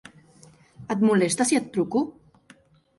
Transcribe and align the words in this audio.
Et 0.95 1.05
molesta 1.11 1.49
si 1.51 1.61
et 1.63 1.71
truco? 1.77 2.05